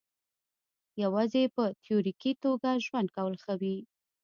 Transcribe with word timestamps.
یوازې 1.03 1.43
په 1.55 1.63
تیوریکي 1.83 2.31
توګه 2.43 2.69
ژوند 2.85 3.07
کول 3.15 3.33
ښه 3.43 3.53
وي. 3.61 3.77